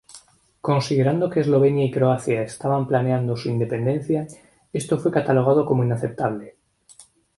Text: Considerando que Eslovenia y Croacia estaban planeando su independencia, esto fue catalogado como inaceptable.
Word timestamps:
Considerando 0.61 1.29
que 1.29 1.41
Eslovenia 1.41 1.85
y 1.85 1.91
Croacia 1.91 2.41
estaban 2.41 2.87
planeando 2.87 3.37
su 3.37 3.49
independencia, 3.49 4.25
esto 4.73 4.97
fue 4.97 5.11
catalogado 5.11 5.63
como 5.63 5.83
inaceptable. 5.83 6.55